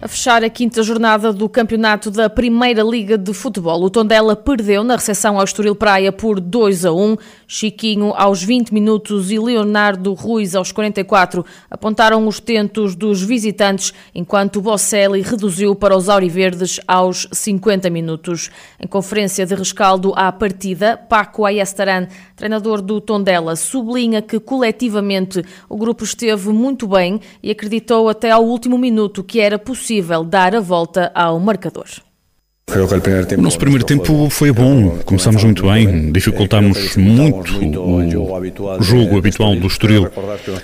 [0.00, 4.84] A fechar a quinta jornada do campeonato da Primeira Liga de Futebol, o Tondela perdeu
[4.84, 7.16] na recepção ao Estoril Praia por 2 a 1.
[7.48, 14.60] Chiquinho aos 20 minutos e Leonardo Ruiz aos 44 apontaram os tentos dos visitantes, enquanto
[14.60, 18.52] Bocelli reduziu para os auriverdes aos 50 minutos.
[18.78, 22.06] Em conferência de rescaldo à partida, Paco Ayestaran,
[22.36, 28.44] treinador do Tondela, sublinha que coletivamente o grupo esteve muito bem e acreditou até ao
[28.44, 31.86] último minuto que era possível possível dar a volta ao marcador.
[33.38, 37.54] O nosso primeiro tempo foi bom, começámos muito bem, dificultámos muito
[38.78, 40.10] o jogo habitual do Estoril.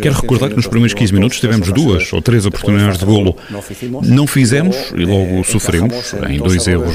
[0.00, 3.36] Quero recordar que nos primeiros 15 minutos tivemos duas ou três oportunidades de golo.
[4.04, 6.94] Não fizemos e logo sofremos em dois erros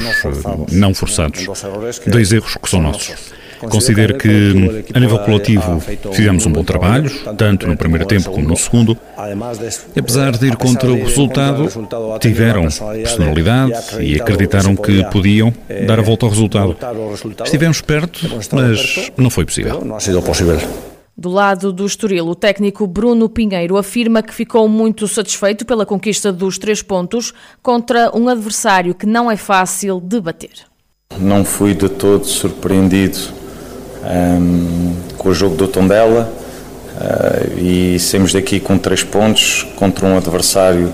[0.72, 1.46] não forçados.
[2.06, 3.34] Dois erros que são nossos.
[3.60, 5.80] Considero que, a nível coletivo,
[6.12, 8.96] fizemos um bom trabalho, tanto no primeiro tempo como no segundo.
[9.94, 11.68] E, apesar de ir contra o resultado,
[12.20, 15.52] tiveram personalidade e acreditaram que podiam
[15.86, 16.76] dar a volta ao resultado.
[17.44, 19.82] Estivemos perto, mas não foi possível.
[21.16, 26.32] Do lado do Estoril, o técnico Bruno Pinheiro afirma que ficou muito satisfeito pela conquista
[26.32, 30.50] dos três pontos contra um adversário que não é fácil de bater.
[31.16, 33.43] Não fui de todo surpreendido
[34.04, 36.30] um, com o jogo do Tondela
[36.96, 40.92] uh, e saímos daqui com três pontos contra um adversário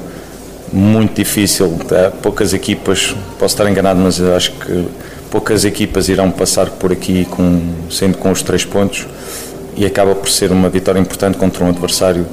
[0.73, 1.79] muito difícil.
[2.23, 4.87] Poucas equipas, posso estar enganado, mas acho que
[5.31, 9.07] poucas equipas irão passar por aqui com, sendo com os três pontos
[9.77, 12.27] e acaba por ser uma vitória importante contra um adversário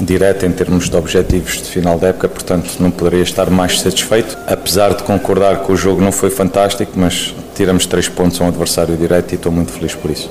[0.00, 4.36] direto em termos de objetivos de final da época, portanto não poderia estar mais satisfeito.
[4.46, 8.48] Apesar de concordar que o jogo não foi fantástico, mas tiramos três pontos a um
[8.48, 10.30] adversário direto e estou muito feliz por isso.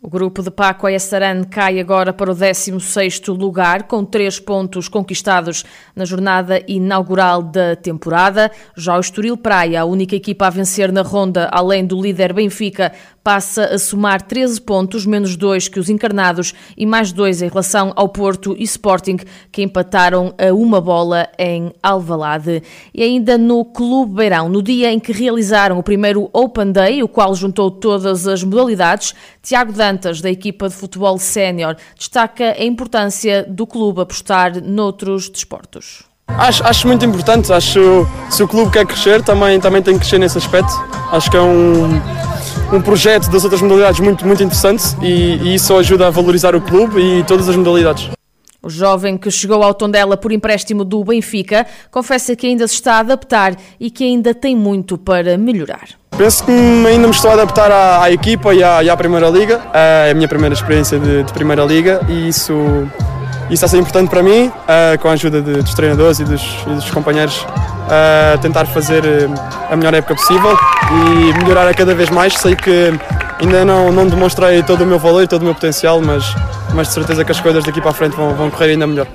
[0.00, 5.64] O grupo de Paco Ayasaran cai agora para o 16º lugar, com três pontos conquistados
[5.96, 8.50] na jornada inaugural da temporada.
[8.76, 12.92] Já o Estoril Praia, a única equipa a vencer na ronda, além do líder Benfica,
[13.28, 17.92] passa a somar 13 pontos, menos dois que os encarnados e mais dois em relação
[17.94, 19.18] ao Porto e Sporting,
[19.52, 22.62] que empataram a uma bola em Alvalade.
[22.94, 27.08] E ainda no Clube Beirão, no dia em que realizaram o primeiro Open Day, o
[27.08, 33.44] qual juntou todas as modalidades, Tiago Dantas, da equipa de futebol sénior, destaca a importância
[33.46, 36.08] do clube apostar noutros desportos.
[36.28, 40.18] Acho, acho muito importante, acho se o clube quer crescer, também, também tem que crescer
[40.18, 40.72] nesse aspecto.
[41.10, 42.27] Acho que é um,
[42.72, 46.60] um projeto das outras modalidades muito, muito interessante e, e isso ajuda a valorizar o
[46.60, 48.10] clube e todas as modalidades.
[48.60, 52.94] O jovem que chegou ao Tondela por empréstimo do Benfica confessa que ainda se está
[52.94, 55.88] a adaptar e que ainda tem muito para melhorar.
[56.16, 59.30] Penso que ainda me estou a adaptar à, à equipa e à, e à, Primeira
[59.30, 59.62] Liga.
[59.72, 62.52] É a minha primeira experiência de, de Primeira Liga e isso
[63.50, 66.24] isso está a ser importante para mim, uh, com a ajuda de, dos treinadores e
[66.24, 69.02] dos, e dos companheiros, uh, tentar fazer
[69.70, 70.56] a melhor época possível
[70.90, 72.34] e melhorar a cada vez mais.
[72.34, 72.92] Sei que
[73.40, 76.24] ainda não, não demonstrei todo o meu valor e todo o meu potencial, mas,
[76.74, 79.06] mas de certeza que as coisas daqui para a frente vão, vão correr ainda melhor.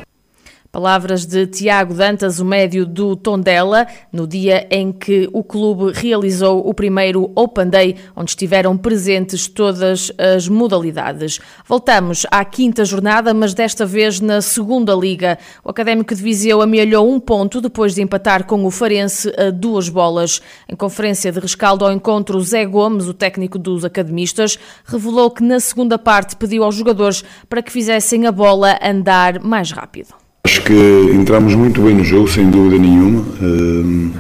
[0.73, 6.67] Palavras de Tiago Dantas, o médio do Tondela, no dia em que o clube realizou
[6.67, 11.39] o primeiro Open Day, onde estiveram presentes todas as modalidades.
[11.67, 15.37] Voltamos à quinta jornada, mas desta vez na segunda liga.
[15.63, 19.89] O Académico de Viseu amealhou um ponto depois de empatar com o Farense a duas
[19.89, 20.41] bolas.
[20.67, 25.59] Em conferência de rescaldo ao encontro, Zé Gomes, o técnico dos academistas, revelou que na
[25.59, 30.22] segunda parte pediu aos jogadores para que fizessem a bola andar mais rápido.
[30.45, 30.73] Acho que
[31.13, 33.21] entramos muito bem no jogo, sem dúvida nenhuma.
[33.41, 34.11] Uh,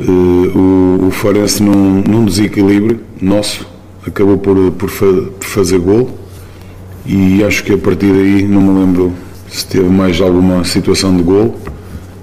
[0.00, 3.66] uh, o, o Farense num, num, desequilíbrio nosso
[4.06, 6.08] acabou por, por, fa por, fazer gol
[7.04, 9.12] e acho que a partir daí não me lembro
[9.50, 11.54] se teve mais alguma situação de gol.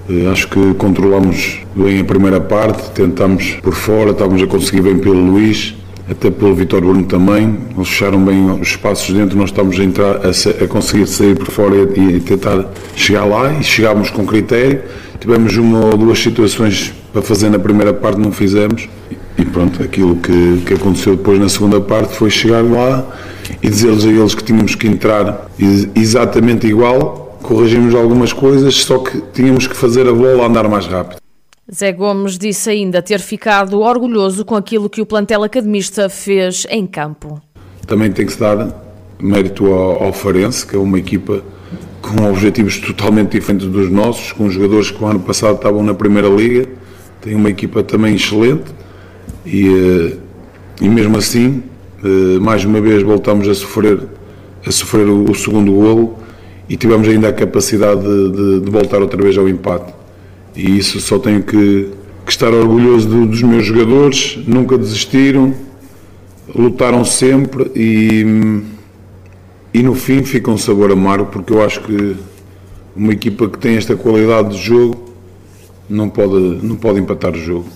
[0.08, 4.98] Uh, acho que controlamos bem a primeira parte, tentámos por fora, estávamos a conseguir bem
[4.98, 5.76] pelo Luís
[6.10, 7.58] até pelo Vitor Bruno também.
[7.74, 11.50] Eles fecharam bem os espaços dentro, nós estamos a, entrar, a, a conseguir sair por
[11.50, 14.82] fora e, e, tentar chegar lá e chegámos com critério.
[15.18, 18.88] Tivemos uma ou duas situações para fazer na primeira parte, não fizemos.
[19.36, 23.04] E pronto, aquilo que, que aconteceu depois na segunda parte foi chegar lá
[23.62, 25.48] e dizer-lhes a eles que tínhamos que entrar
[25.94, 31.23] exatamente igual, corrigimos algumas coisas, só que tínhamos que fazer a bola andar mais rápido.
[31.72, 36.86] Zé Gomes disse ainda ter ficado orgulhoso com aquilo que o plantel academista fez em
[36.86, 37.40] campo.
[37.86, 38.84] Também tem que se dar
[39.18, 41.42] mérito ao, Farense, que é uma equipa
[42.02, 46.28] com objetivos totalmente diferentes dos nossos, com jogadores que o ano passado estavam na Primeira
[46.28, 46.68] Liga,
[47.22, 48.70] tem uma equipa também excelente
[49.46, 50.16] e, eh,
[50.82, 51.62] e mesmo assim,
[52.04, 54.00] eh, mais uma vez voltamos a sofrer,
[54.66, 56.18] a sofrer o, o segundo golo
[56.68, 59.94] e tivemos ainda a capacidade de, de, de, voltar outra vez ao empate.
[60.54, 61.90] E isso só tenho que,
[62.24, 65.54] que estar orgulhoso do, dos meus jogadores, nunca desistiram,
[66.54, 68.62] lutaram sempre e,
[69.72, 72.16] e no fim fica um sabor amargo porque eu acho que
[72.94, 75.12] uma equipa que tem esta qualidade de jogo
[75.88, 77.66] não pode, não pode empatar o jogo.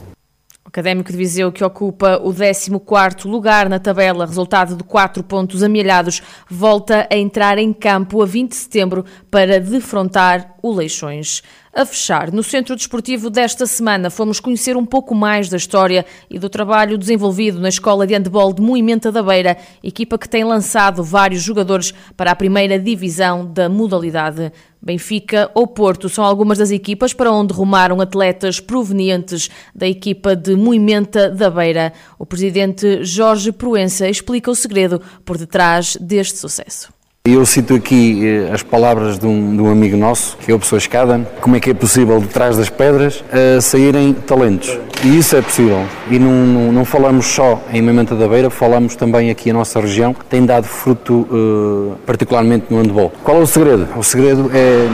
[0.64, 5.62] O Académico de Viseu, que ocupa o 14º lugar na tabela, resultado de 4 pontos
[5.62, 11.42] amelhados, volta a entrar em campo a 20 de setembro para defrontar o Leixões.
[11.72, 16.38] A fechar, no Centro Desportivo desta semana, fomos conhecer um pouco mais da história e
[16.38, 21.04] do trabalho desenvolvido na Escola de Handebol de Moimenta da Beira, equipa que tem lançado
[21.04, 24.52] vários jogadores para a primeira divisão da modalidade.
[24.80, 30.56] Benfica ou Porto são algumas das equipas para onde rumaram atletas provenientes da equipa de
[30.56, 31.92] Moimenta da Beira.
[32.18, 36.97] O presidente Jorge Proença explica o segredo por detrás deste sucesso.
[37.30, 40.58] Eu cito aqui eh, as palavras de um, de um, amigo nosso, que é o
[40.58, 44.78] pessoa escada, como é que é possível, de trás das pedras, uh, saírem talentos.
[45.04, 45.84] E isso é possível.
[46.10, 49.78] E não, não, não, falamos só em Mementa da Beira, falamos também aqui a nossa
[49.78, 53.12] região, tem dado fruto uh, particularmente no handball.
[53.22, 53.86] Qual é o segredo?
[53.94, 54.88] O segredo é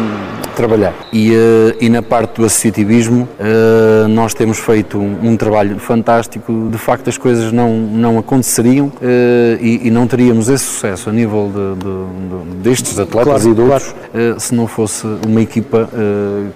[0.55, 0.95] trabalhar.
[1.13, 6.69] E, uh, e na parte do associativismo, uh, nós temos feito um, um, trabalho fantástico.
[6.71, 8.93] De facto, as coisas não, não aconteceriam uh,
[9.61, 13.55] e, e, não teríamos esse sucesso a nível de, de, de destes atletas claro, e
[13.55, 14.41] de outros claro.
[14.41, 15.89] se não fosse uma equipa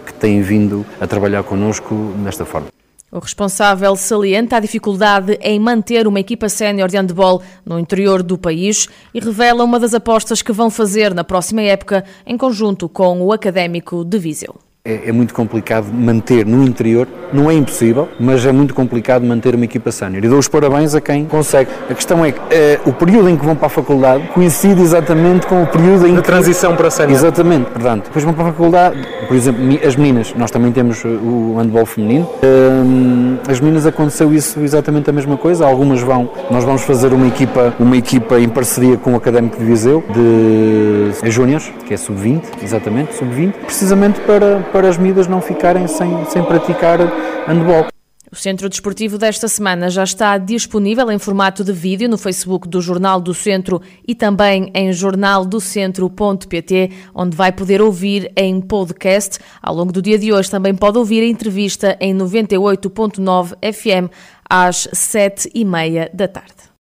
[0.06, 2.77] que tem vindo a trabalhar connosco desta forma.
[3.10, 8.36] O responsável salienta a dificuldade em manter uma equipa sénior de handball no interior do
[8.36, 13.22] país e revela uma das apostas que vão fazer na próxima época em conjunto com
[13.22, 18.46] o Académico de Viseu é, é, muito complicado manter no interior, não é impossível, mas
[18.46, 20.24] é muito complicado manter uma equipa sénior.
[20.24, 21.70] E dou os parabéns a quem consegue.
[21.90, 25.46] A questão é que é, o período em que vão para a faculdade coincide exatamente
[25.46, 26.22] com o período em que...
[26.22, 27.18] transição para a sénior.
[27.18, 31.08] Exatamente, portanto, depois vão para a faculdade, por exemplo, as meninas, nós também temos uh,
[31.08, 36.64] o handball feminino, hum, as meninas aconteceu isso exatamente a mesma coisa, algumas vão, nós
[36.64, 41.30] vamos fazer uma equipa, uma equipa em parceria com o Académico de Viseu, de é
[41.30, 46.24] Júniors, que é sub-20, exatamente, sub-20, precisamente para, para para as miúdas não ficarem sem,
[46.26, 47.00] sem praticar
[47.48, 47.88] handball.
[48.30, 52.80] O Centro Desportivo desta semana já está disponível em formato de vídeo no Facebook do
[52.80, 59.40] Jornal do Centro e também em jornaldocentro.pt, onde vai poder ouvir em podcast.
[59.60, 64.12] Ao longo do dia de hoje também pode ouvir a entrevista em 98.9 FM
[64.48, 66.68] às sete e meia da tarde.